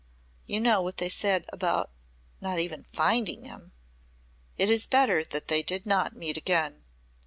[0.47, 1.91] You know what they said about
[2.41, 3.71] not even finding him!"
[4.57, 6.81] "It is better that they did not meet again.